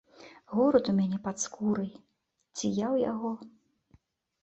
[0.55, 1.91] Горад у мяне пад скурай,
[2.57, 3.31] ці я ў яго?